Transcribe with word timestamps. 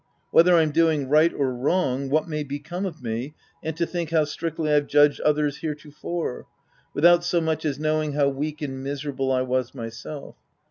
Whether 0.31 0.55
I'm 0.55 0.71
doing 0.71 1.09
right 1.09 1.31
or 1.31 1.53
wrong, 1.53 2.09
what 2.09 2.27
may 2.27 2.43
become 2.43 2.87
of 2.87 3.03
me,— 3.03 3.35
and 3.63 3.77
to 3.77 3.85
think 3.85 4.09
how 4.09 4.25
strictly 4.25 4.73
I've 4.73 4.87
judged 4.87 5.21
others 5.21 5.57
heretofore. 5.59 6.47
Without 6.95 7.23
so 7.23 7.39
much 7.39 7.65
as 7.65 7.77
knowing 7.77 8.13
how 8.13 8.27
weak 8.29 8.63
and 8.63 8.81
miserable 8.83 9.31
I 9.31 9.43
was 9.43 9.75
myself. 9.75 10.37